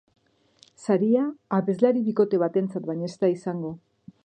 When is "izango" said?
3.37-3.75